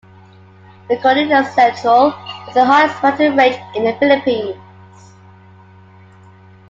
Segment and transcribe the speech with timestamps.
[0.89, 2.07] The Cordillera Central
[2.47, 4.59] is the highest mountain range in the Philippines.